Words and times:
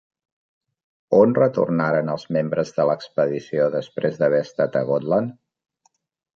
On 1.17 1.35
retornaren 1.39 2.09
els 2.15 2.25
membres 2.39 2.73
de 2.79 2.87
l'expedició 2.93 3.69
després 3.79 4.21
d'haver 4.23 4.43
estat 4.49 4.83
a 4.83 4.85
Gotland? 4.93 5.41